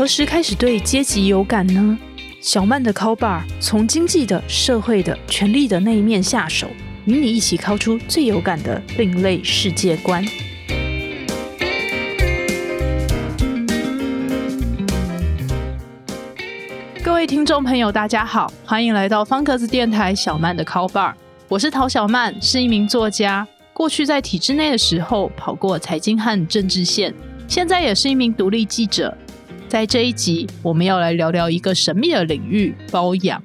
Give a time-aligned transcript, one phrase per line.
[0.00, 1.98] 何时开始对阶级有感呢？
[2.40, 6.66] 小曼的 call bar 从经济的、社会的、权力的那一面下手，
[7.04, 10.24] 与你一起敲出最有感的另类世界观。
[17.04, 21.12] 各位听众朋友，大家好，欢迎来到方格子电台小曼的 call bar，
[21.46, 23.46] 我是陶小曼，是一名作家。
[23.74, 27.14] 过去在体制内的时候，跑过财经和政治线，
[27.46, 29.14] 现在也是一名独立记者。
[29.70, 33.40] 在这一集，我们要来聊聊一个神秘的领域——包养。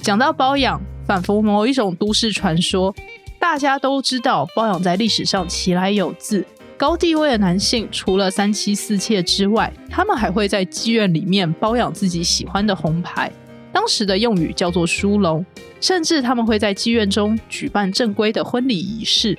[0.00, 2.94] 讲到包养，仿佛某一种都市传说。
[3.40, 6.46] 大家都知道，包养在历史上起来有字。
[6.76, 13.28] 高地位的男性，除了三妻四妾之外，他们还会在妓院里面包养自己喜欢的红牌，
[13.72, 15.44] 当时的用语叫做“书龙”。
[15.82, 19.36] 甚至他们会在妓院中举办正规的婚礼仪式。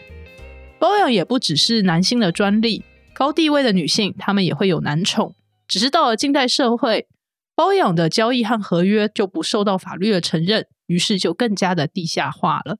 [0.80, 5.34] 包养也不只是男性的专利，高地位的女性，他们也会有男宠。
[5.70, 7.07] 只是到了近代社会，
[7.55, 12.79] 包养的交易和合约就不受到法律的承认，于是就更加的地下化了。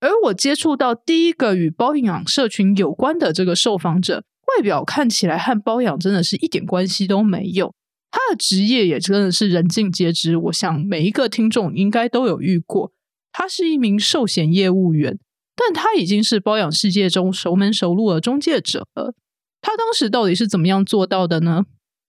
[0.00, 4.22] 而我接触到第一个与包养社群有关的这个受访者，
[4.56, 7.74] 外表看起来和包养真的是一点关系都没有，
[8.10, 10.36] 他的职业也真的是人尽皆知。
[10.36, 12.92] 我想每一个听众应该都有遇过，
[13.32, 15.18] 他是一名寿险业务员，
[15.56, 19.14] 但他已经是包养世界中熟门熟路的中介者了。
[19.60, 21.64] 他当时到底是怎么样做到的呢？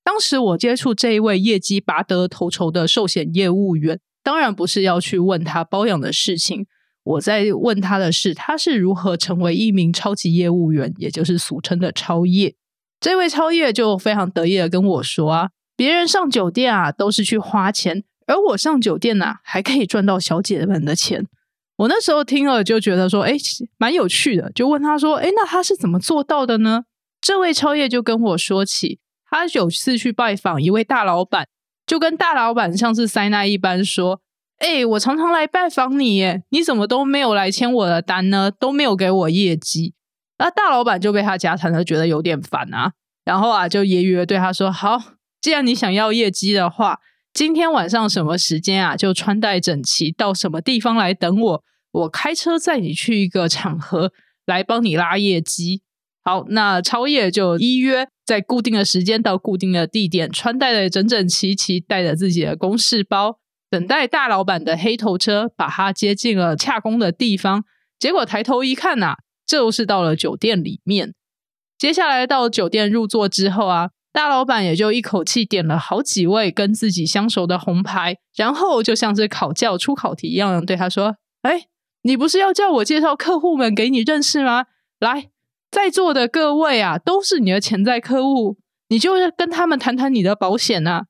[0.09, 6.65] 当时我接触这一位业绩拔得头筹的寿险业务员，当然不是要去问他包养的事情。
[7.03, 12.55] 我在问他的是，他是如何成为一名超级业务员，也就是俗称的超业。
[12.99, 21.27] 这位超业就非常得意的跟我说啊，别人上酒店啊都是去花钱，而我上酒店呢还可以赚到小姐们的钱。
[21.77, 23.37] 我那时候听了就觉得说，哎，
[23.77, 26.85] 蛮有趣的，就问他说，哎，那他是怎么做到的呢？
[27.21, 28.97] 这位超业就跟我说起。
[29.29, 31.47] 他有次去拜访一位大老板，
[31.85, 34.21] 就跟大老板像是塞纳一般说
[34.59, 38.51] ：“哎，我常常来拜访你，耶，你怎么都没有来签我的单呢？
[38.51, 39.93] 都没有给我业绩。”
[40.39, 42.93] 那大老板就被他夹谈了，觉得有点烦啊。
[43.25, 45.01] 然后啊，就揶揄对他说：“好，
[45.41, 46.99] 既然你想要业绩的话，
[47.33, 48.95] 今天晚上什么时间啊？
[48.95, 51.63] 就穿戴整齐，到什么地方来等我？
[51.91, 54.13] 我开车载你去一个场合，
[54.45, 55.81] 来帮你拉业绩。”
[56.29, 67.63] 好，那超夜就依约在固定的时间到固定的地点，穿戴的整整齐齐，带着自己的公事包，等待大老板的黑头车把他接进了洽公的地方。
[67.97, 69.15] 结果抬头一看呐，
[69.47, 71.15] 这就是到了酒店里面。
[71.79, 81.63] 接下来到酒店入座之后啊，大老板也就一口气点了好几位跟自己相熟的红牌，然后就像是考教出考题一样，对他说：“哎，
[82.03, 84.65] 你不是要叫我介绍客户们给你认识吗？
[84.99, 85.31] 来。”
[85.71, 88.57] 在座的各位啊，都是你的潜在客户，
[88.89, 91.03] 你就是跟他们谈谈你的保险啊。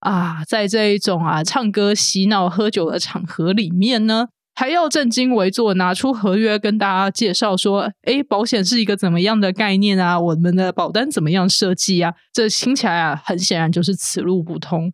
[0.00, 10.20] 啊，在这一种啊唱歌、洗脑、喝酒的场合里面呢，还要正襟危坐，拿出合约跟大家介绍说：“哎，保险是一个怎么样的概念啊？
[10.20, 14.92] 我们的保单怎么样设计啊？”这听起来啊，很显然就是此路不通。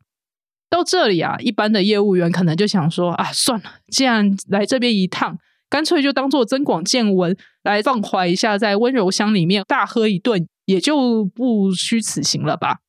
[0.69, 5.39] 到这里啊，一般的业务员可能就想说：“啊，算了，既然来这边一趟。”
[5.73, 12.81] 干脆就当做增广见闻来放怀一下，在温柔乡里面大喝一顿，也就不虚此行了吧。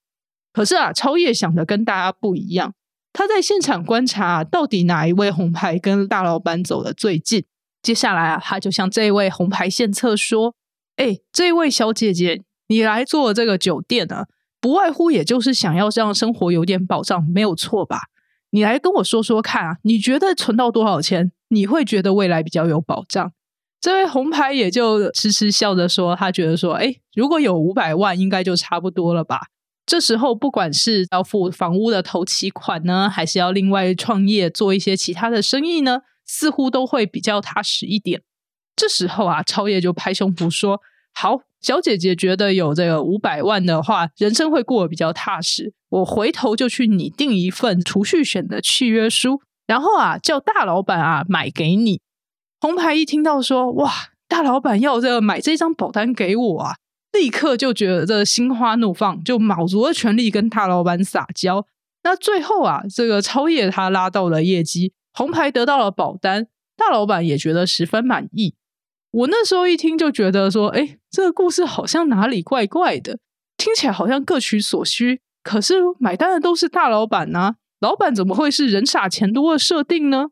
[0.52, 2.74] 可是啊，超越想的跟大家不一样，
[3.14, 7.46] 他在现场观察到底哪一位红牌跟大老板走的最近。
[7.82, 10.54] 接下来啊，他就向这位红牌献策说
[10.98, 14.28] ：“哎，这位小姐姐，你来做这个酒店啊，
[14.60, 18.10] 不外乎也就是想要让生活有点保障，没有错吧？
[18.54, 23.32] 你来跟我说说看啊，你觉得存到多少钱？”你会觉得未来比较有保障。
[23.80, 29.42] 这位红牌也就痴痴笑着说：“他觉得说，哎，如果有五百万，应该就差不多了吧。
[29.86, 38.24] 这时候，不管是要付房屋的头期款呢，还是要另外创业做一些其他的生意呢，似乎都会比较踏实一点。
[38.76, 40.82] 这时候啊，超越就拍胸脯说：
[41.14, 45.74] 好，小姐姐觉得有这个五百万的话，人生会过得比较踏实。
[45.90, 52.02] 我回头就去拟定一份储蓄险的契约书。”然后啊，叫大老板啊买给你。
[52.60, 53.92] 红牌一听到说哇，
[54.28, 56.76] 大老板要这个买这张保单给我啊，
[57.14, 61.66] 立刻就觉得这心花怒放，就卯足了全力跟大老板撒娇。
[62.04, 68.56] 那最后啊，这个超越他拉到了业绩，红牌得到了保单，大老板也觉得十分满意。
[69.14, 73.20] 我那时候一听就觉得说，哎，这个故事好像哪里怪怪的，
[73.58, 77.56] 听起来好像各取所需，可是买单的都是大老板呢。
[77.80, 80.30] 老板怎么会是人傻钱多的设定呢？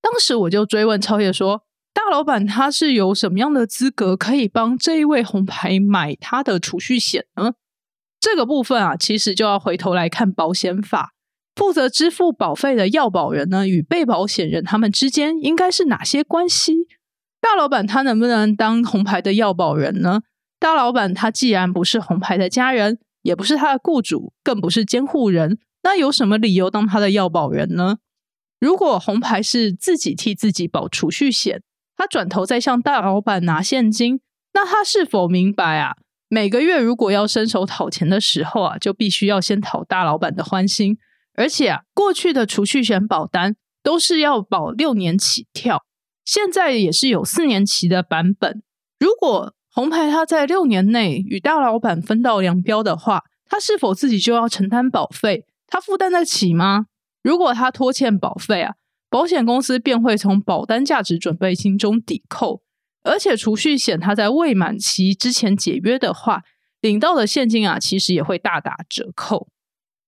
[0.00, 7.52] 当时我就追问超越说：“大老板他是有什么样的资格可以帮这一位红牌买他的储蓄险呢？”
[8.20, 11.12] 这个部分啊，其实就要回头来看保险法，
[11.54, 16.86] 负责支付保费的要保人呢，与被保险人他们之间应该是哪些关系？
[17.44, 20.22] 大老板他能不能当红牌的要保人呢？
[20.58, 27.98] 大老板他既然不是红牌的家人，也不是他的雇主，更不是监护人，那有什么理由当他的要保人呢？
[28.58, 31.62] 如果红牌是自己替自己保储蓄险，
[31.98, 34.20] 他转头再向大老板拿现金，
[34.54, 35.96] 那他是否明白啊？
[36.30, 40.96] 每个月如果要伸手讨钱的时候啊，就必须要先讨大老板的欢心。
[41.34, 45.84] 而且啊，过去的储蓄险保单都是要保六年起跳，
[46.24, 48.62] 现在也是有四年期的版本。
[48.98, 55.44] 如果红牌他在六年内与大老板分道扬镳的话，他是否自己就要承担保费？
[55.66, 56.86] 他负担得起吗？
[57.22, 58.74] 如果他拖欠保费啊，
[59.10, 62.62] 保险公司便会从保单价值准备金中抵扣。
[63.02, 66.42] 而且储蓄险，它在未满期之前解约的话，
[66.80, 69.48] 领到的现金啊，其实也会大打折扣。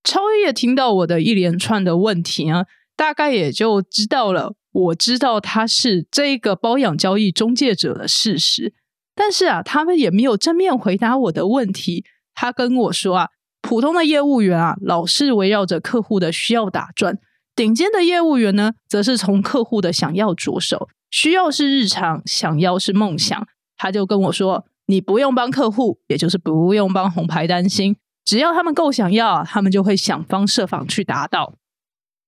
[0.02, 2.64] 超越听到我的一连串的问题啊，
[2.96, 4.54] 大概也就知道了。
[4.76, 8.75] 我知道他是这个包养交易中介者的事实，
[9.14, 12.05] 但是啊，他们也没有正面回答我的问题。
[12.34, 13.28] 他跟我说啊，
[13.62, 17.14] 普通的业务员啊，老是围绕着客户的需要打转；
[17.55, 20.90] 顶尖的业务员呢，则是从客户的想要着手。
[21.11, 23.49] 需要是日常，想要是梦想。
[23.79, 27.96] 他就跟我说：“你不用帮客户，也就是不用帮红牌担心，
[28.26, 31.55] 只要他们够想要，他们就会想方设法去达到。”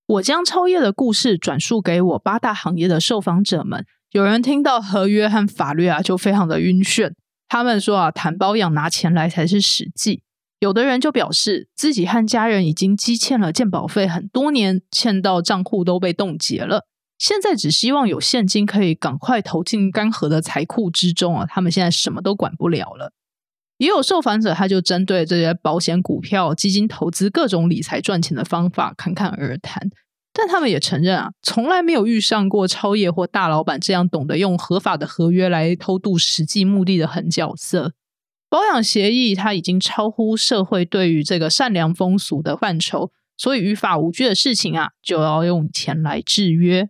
[0.08, 7.12] 我将超越的故事转述给我八大行业的受访者们，有人听到合约和法律啊，就非常的晕眩。
[7.46, 10.22] 他们说啊，谈包养拿钱来才是实际。
[10.60, 16.86] 有的人就表示自己和家人已经积欠了健保费很多年，欠到账户都被冻结了。
[17.18, 21.44] 现在只希望有现金可以赶快投进干涸的财库之中啊！
[21.46, 23.12] 他们现在什么都管不了了。
[23.78, 29.88] 也有受访者，他就针对这些保险、股票、基金投资各种理财赚钱的方法侃侃而谈。
[30.32, 37.92] 但他们也承认啊，从来没有遇上过超业或大老板这样懂得用合法的合约来偷渡实际目的的狠角色。
[38.48, 46.88] 保养协议它已经超乎社会对于这个善良风俗的范畴，所以于法无据的事情啊，就要用钱来制约。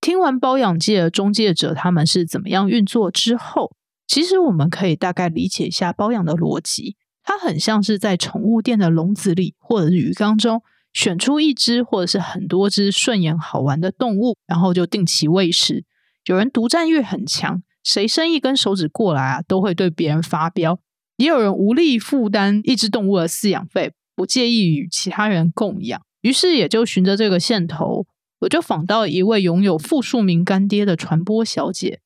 [0.00, 3.72] 听完包养界的中介者他们是怎么样运作之后，
[4.06, 6.96] 其实我们可以大概理解一下包养的逻辑。
[7.22, 10.62] 它很像是在宠物店的笼子里或者是鱼缸中
[10.92, 15.84] 选出一只或者是很多只顺眼好玩的动物，然后就定期喂食。
[16.26, 20.76] 有人独占欲很强，谁伸一根手指过来啊，都会对别人发飙；
[21.16, 28.06] 也有人无力负担一只动物的饲养费，不介意与其他人共养，于是也就循着这个线头。
[28.40, 32.00] 我就访到一位拥有复数名干爹的传播小姐，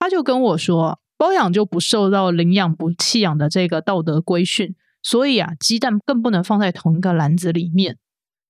[0.00, 7.98] 她就跟我说，包养就不受到领养不弃养的这个道德规训，所以啊，鸡蛋更不能放在同一个篮子里面。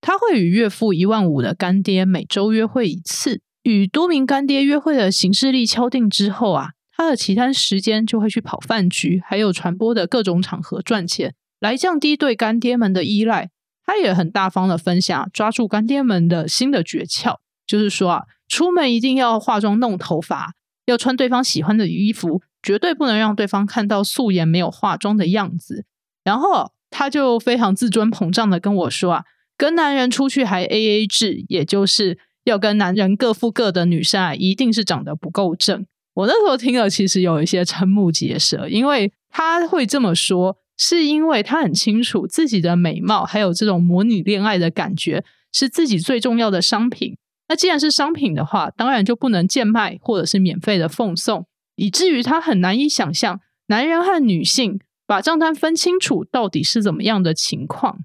[0.01, 13.51] 他会与月付一万五的干爹每周约会一次，与多名干爹约会的形式力敲定之后啊，他的其他时间就会去跑饭局，还有传播的各种场合赚钱，来降低对干爹们的依赖。
[13.85, 17.37] 他也很大方的分享抓住干爹们的新的诀窍，
[17.67, 20.55] 就是说啊，出门一定要化妆弄头发，
[20.87, 25.85] 要穿对方喜欢的衣服，绝对不能让对方看到素颜没有化妆的样子。
[26.25, 29.25] 然后他就非常自尊膨胀的跟我说啊，
[29.56, 35.87] 跟男人出去还 A A 制，也就是要跟男人各付各的女生啊，一定是长得不够正。
[36.14, 40.58] 我那时候听了，其实有一些瞠目结舌，因为他会这么说。
[40.78, 47.16] 是因为他很清楚自己的美貌，还有这种模拟恋爱的感觉是自己最重要的商品。
[47.49, 51.46] 那既然是商品的话，当然就不能贱卖或者是免费的奉送，
[51.76, 58.00] 以至于他很难以想象男人和女性把账单分清楚到底是怎么样的情况。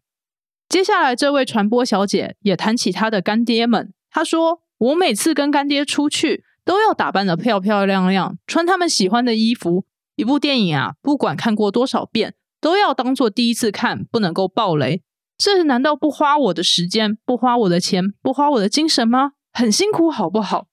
[0.70, 9.86] 接下来，这位传播小姐也谈起她的干爹们，她说：“我每次跟干爹出去，都要打扮的漂漂亮亮，穿他们喜欢的衣服。
[10.16, 15.02] 一部电影啊，不管看过多少遍。”都要当做第一次看，不能够爆雷。
[15.36, 19.32] 这难道不花我的时间、不花我的钱、不花我的精神吗？
[19.52, 20.68] 很辛苦，好不好？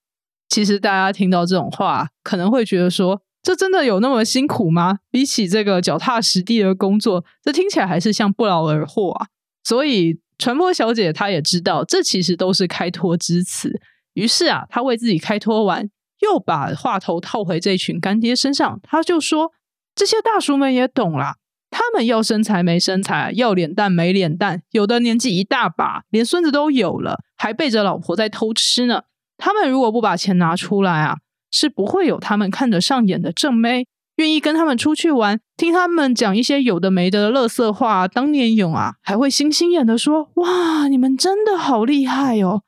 [0.49, 4.99] 其实大家听到这种话，可能会觉得说，这真的有那么辛苦吗？
[5.11, 9.27] 比起这个脚踏实地的工作，这听起来还是像不劳而获啊。
[9.63, 13.81] 所以传播小姐她也知道，这其实都是开脱之词。
[14.15, 15.89] 于是啊，她为自己开脱完，
[16.21, 19.53] 又把话头套回这群干爹身上，她就说
[19.95, 21.37] ：“这些大叔们也懂啦。”
[21.71, 29.03] 他们要身材没身材，要脸蛋没脸蛋，有的年纪一大把，连孙子都有了，还背着老婆在偷吃呢。
[29.39, 31.17] 他们如果不把钱拿出来啊，
[31.51, 33.87] 是不会有他们看得上眼的正妹。
[34.17, 38.09] 愿意跟他们出去玩，听他们讲一些有的没的乐色话。
[38.09, 42.63] 当年勇啊，还会星星眼的说：“哇，你们真的好厉害哦！”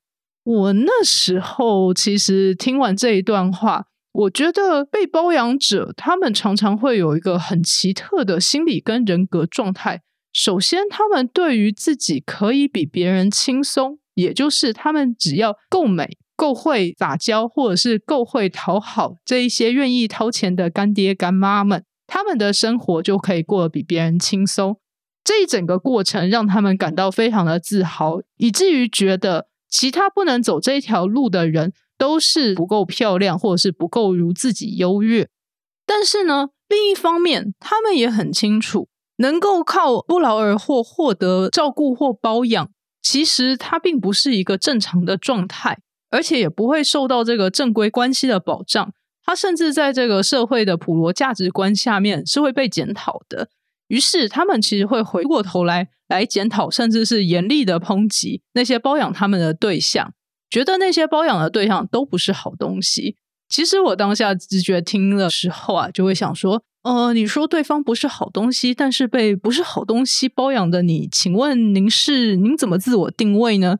[0.45, 10.03] 我那时候其实听完这一段话，我觉得被包养者他们常常会有一个很奇特的心理跟人格状态。
[10.33, 16.17] 首先，他们对于自己可以比别人轻松，也就是他们只要够美。
[16.41, 24.81] 够会撒娇，或者是够会讨好这一些愿意掏钱的干爹干妈们，他们的生活就可以过得比别人轻松。
[25.23, 35.29] 这一整个过程让他们感到非常的自豪，以至于觉得其他不能走这条路的人都是不够漂亮，或者是不够如自己优越。
[35.85, 42.71] 但是呢，另一方面，他们也很清楚，能够靠不劳而获获得照顾或包养，
[43.03, 45.81] 其实它并不是一个正常的状态。
[46.11, 48.93] 而且也不会受到这个正规关系的保障，
[49.25, 53.49] 他甚至在这个社会的普罗价值观下面是会被检讨的。
[53.89, 60.13] 于是他们其实会回过头来来检讨，甚至是严厉的抨击那些包养他们的对象，
[60.49, 63.17] 觉得那些包养的对象都不是好东西。
[63.49, 73.79] 其实我当下直觉听的时候啊，就会想说：呃，你说对方不是好东西，但是被不是好东西包养的你，请问您是您怎么自我定位呢？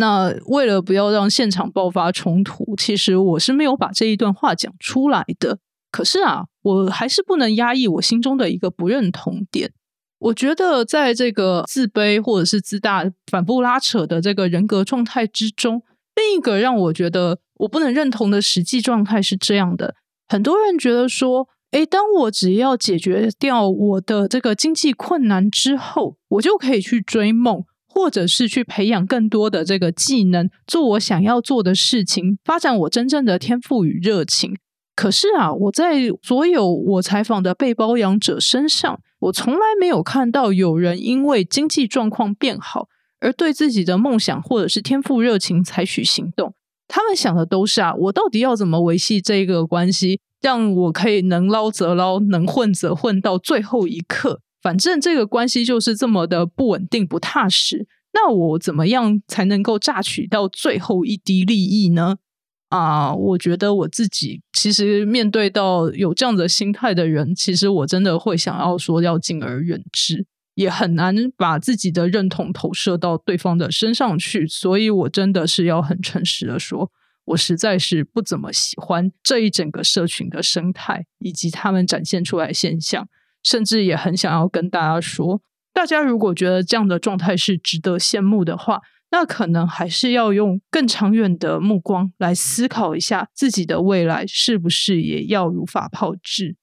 [0.00, 5.58] 那为了不要让现场爆发冲突，其实我是没有把这一段话讲出来的。
[5.90, 9.72] 可是啊，我还是不能压抑我心中的一个不认同点。
[10.20, 15.82] 我觉得在这个自卑或者是自大、反复拉扯的这个人格状态之中，
[16.14, 19.96] 另一个让我觉得我不能认同的实际状态是这样的：
[20.28, 27.64] 很多人觉得说，诶，当我只要解决掉我的这个经济困难之后，我就可以去追梦。
[27.98, 34.56] 或者是去培养更多的这个技能，做我想要做的事情，发展我真正的天赋与热情。
[34.94, 42.86] 可是啊，我在所有我采访的被包养者身上，我从来没有看到有人因为经济状况变好
[43.18, 46.54] 而对自己的梦想或者是天赋热情采取行动。
[46.86, 54.40] 他们想的都是啊，我到底要怎么维系这个关系，让我可以能捞则捞，能混则混到最后一刻。
[54.60, 62.16] 反正这个关系就是这么的不稳定、不踏实，那我怎么样才能够榨取到最后一滴利益呢？
[62.70, 74.46] 啊，我觉得我自己其实面对到有这样的心态的人，其实我真的会想要说要敬而远之，也很难把自己的认同投射到对方的身上去。
[74.46, 76.90] 所以我真的是要很诚实的说，
[77.26, 83.08] 我实在是不怎么喜欢这一整个社群的生态以及他们展现出来现象。
[83.42, 85.40] 甚至也很想要跟大家说，
[85.72, 88.80] 大家如果觉得这样的状态是值得羡慕的话，
[89.10, 96.56] 那可能还是要用更长远的目光来思考一下自己的未来是不是也要如法炮制。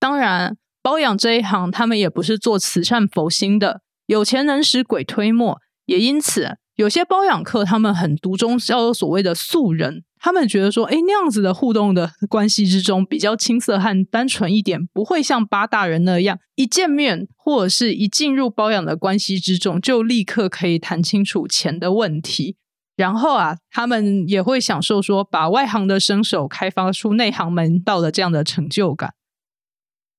[0.00, 6.58] 当然，包养这一行，他们也不是做慈善佛心的，有钱能使鬼推磨，也因此。
[6.74, 10.02] 有些包养客，他们很独中，叫做所谓的素人。
[10.24, 22.56] 他们觉得说，哎，那样子的互动的关系之中，比较青涩和单纯一点，不会像八大人那样，一见面或者是一进入包养的关系之中，就立刻可以谈清楚钱的问题。
[22.96, 29.12] 然后啊，他们也会享受说，把外行的身手开发出内行门道的这样的成就感。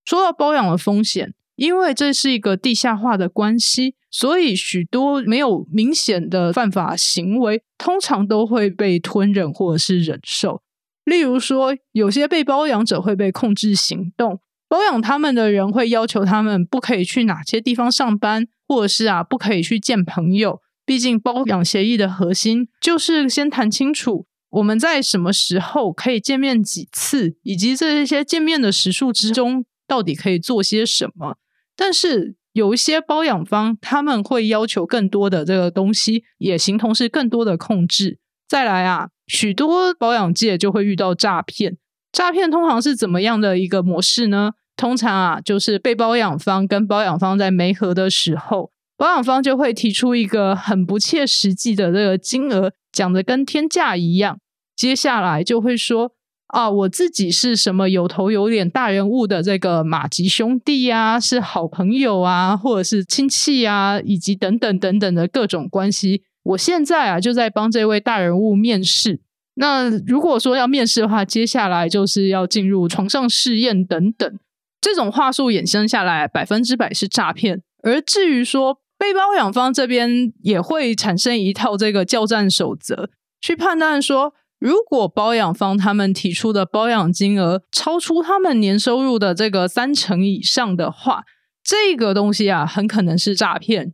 [0.05, 1.33] 说到包养的风险。
[1.55, 10.61] 因为这是一个地下化的关系，所以许多没有明显的犯法行为，通常都会被吞忍或者是忍受。
[11.05, 20.61] 例如说，有些被包养者会被控制行动，包养他们的人会要求他们不可以去哪些地方上班，或者是啊不可以去见朋友。
[20.85, 31.37] 毕竟包养协议的核心就是先谈清楚我们在什么时候可以见面几次，以及这些见面的时数之中到底可以做些什么。
[31.75, 38.19] 但是有一些包养方，他们会要求更多的这个东西，也形同是更多的控制。
[38.47, 41.77] 再来啊，许多保养界就会遇到诈骗。
[42.11, 44.51] 诈骗通常是怎么样的一个模式呢？
[44.77, 54.39] 通常啊，就是被包养方跟包养方在媒合的时候，保养方就会提出一个很不切实际的这个金额，讲的跟天价一样。
[54.75, 56.13] 接下来就会说。
[56.55, 66.21] 啊，我自己是什么有头有脸大人物的这个马吉兄弟呀，是好朋友啊，或者是亲戚啊，以及等等等等的各种关系。
[66.43, 69.19] 我现在啊就在帮这位大人物面试。
[69.55, 74.39] 那如果说要面试的话，接下来就是要进入床上试验等等。
[74.79, 77.63] 这种话术衍生下来，百分之百是诈骗。
[77.83, 83.09] 而至于说被包养方这边也会产生一套这个教战守则，
[83.41, 84.33] 去判断说。
[84.65, 91.23] 如果包养方他们提出的包养金额超出他们年收入的这个三成以上的话，
[91.63, 93.93] 这个东西啊，很可能是诈骗。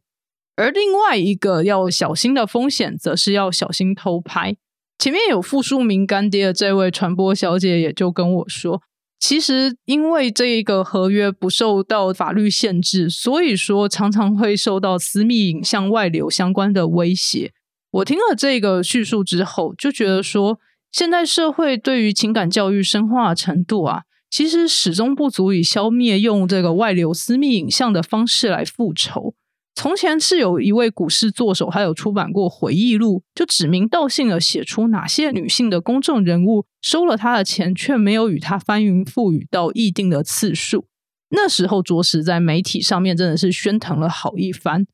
[0.55, 4.55] 而另外一个要小心的风险，则是要小心偷拍。
[4.97, 8.81] 前面有复述名干爹的这位传播小姐也就跟我说，
[9.19, 17.51] 其实因为这一个合约不受到法律限制，所以说常常会受到私密影像外流相关的威胁。
[17.91, 20.60] 我听了这个叙述之后，就觉得说，
[20.91, 29.36] 现代社会对于情感教育深化程度啊，其实始终不足以消灭用这个外流私密影像的方式来复仇。
[29.74, 40.86] 从前是有一位股市作手，还有出版过回忆录，就指名道姓的写出哪些女性的公众人物收了他的钱，却没有与他翻云覆雨到议定的次数。
[41.29, 44.86] 那时候着实在媒体上面真的是喧腾了好一番。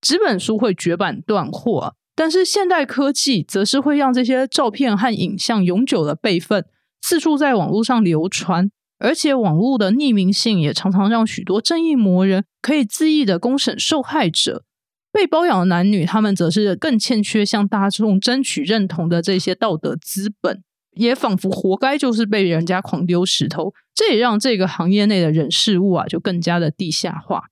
[0.00, 6.66] 纸本书会绝版断货，但是现代科技则是会让这些照片和影像永久的备份，
[7.00, 8.70] 四处在网络上流传。
[8.98, 14.64] 而且网络的匿名性也常常让许多正义魔人可以恣意的公审受害者，
[15.10, 23.72] 被包养的男女，他们则是更欠缺向大众争取认同的这些道德资本，也仿佛活该就是被人家狂丢石头。
[23.94, 27.44] 这也让这个行业内的人事物啊，就更加的地下化。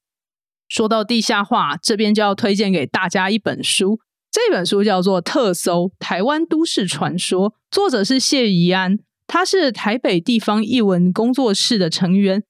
[0.68, 8.98] 说到地下化，这边就要推荐给大家一本书，这本书叫做《特搜台湾都市传说》，作者是谢怡安。
[9.26, 12.42] 他是台北地方译文工作室的成员。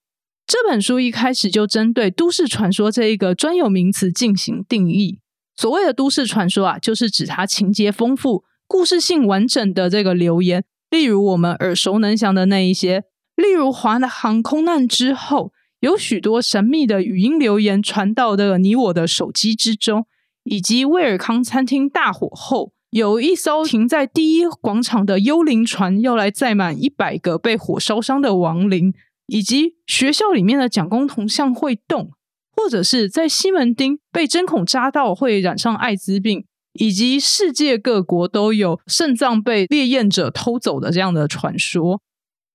[0.47, 5.21] 这本书一开始就针对都市传说这一个专有名词进行定义。
[5.57, 10.65] 所谓的都市传说啊，就是指它情节丰富、故事性完整的这个留言。
[10.91, 13.05] 例如我们耳熟能详的那一些，
[13.37, 20.07] 例如华航空难之后，有许多神秘的语音留言传到的你我的手机之中，
[20.45, 22.73] 以及威尔康餐厅大火后。
[22.91, 28.95] 有一艘停在第一广场的幽灵船要来载满一百个被火烧伤的亡灵，
[29.27, 32.13] 以及学校里面的蒋公铜像会动，
[32.57, 42.01] 或者是在西门町被针孔扎到会染上艾滋病，以及世界各国都有肾脏被烈焰者偷走的这样的传说。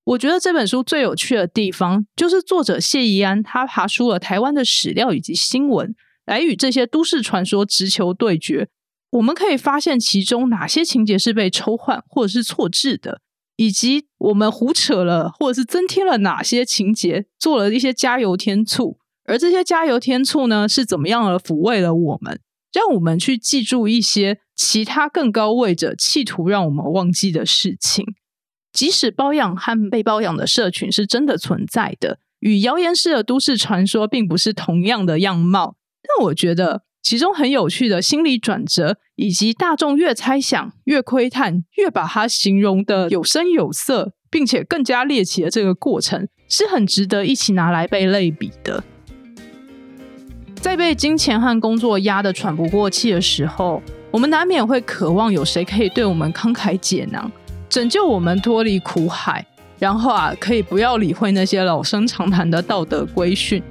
[0.05, 8.69] 我觉得这本书最有趣的地方，就是作者谢怡安他爬出了台湾的史料以及新闻，来与这些都市传说直球对决。
[9.11, 13.21] 我们可以发现其中哪些情节是被抽换或者是错置的，
[13.57, 18.97] 以及我们胡扯了或者是增添了哪些情节，做了一些加油添醋。
[19.25, 22.39] 而这些加油添醋呢，是怎么样的抚慰了我们，
[22.73, 28.05] 让我们去记住一些其他更高位者企图让我们忘记的事情。
[28.73, 36.83] 即使包养和被包养的社群是真的存在的，与谣言式的都市传说并不是同样的样貌，但我觉得。
[37.05, 48.81] 其中很有趣的心理转折，以及大众越猜想、越窥探、越把它形容的有声有色，并且更加猎奇的这个过程，是很值得一起拿来被类比的。
[50.55, 57.29] 在被金钱和工作压得喘不过气的时候，我们难免会渴望有谁可以对我们慷慨解囊，
[57.67, 59.45] 拯救我们脱离苦海，
[59.77, 63.61] 然后啊，可以不要理会那些老生常谈的道德规训。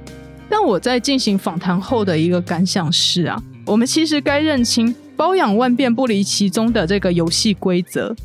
[0.55, 8.15] 但我在进行访谈后的一个感想是啊，我们其实该认清包养万变不离其宗的这个游戏规则，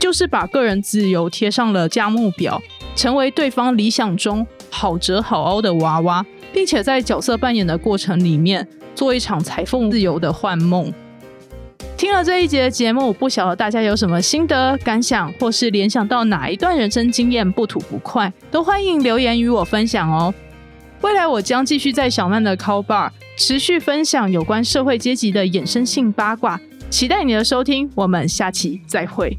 [0.00, 2.60] 就是把个人自由贴上了价目表，
[2.96, 10.92] 成为对方理想中好折好凹的娃娃，并且在角色扮演的过程里面做一场裁缝自由的幻梦。
[11.96, 20.34] 听了这一节节目，不晓得大家有什么心得感想，或是联想到哪一段人生经验不吐不快，都欢迎留言与我分享哦。
[21.06, 29.38] 未来我将继续在小曼的 Call Bar 持续分享有关社会阶级的衍生性八卦，期待你的收听，我们下期再会。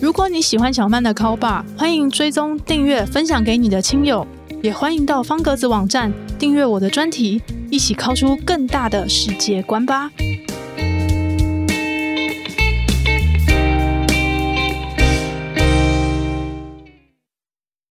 [0.00, 4.24] 如果你喜欢小曼的 Call Bar，欢迎追踪、订阅、分享给你的亲友，
[4.62, 10.08] 也欢迎到方格子网站订阅我的专题，一起敲出更大的世界观吧。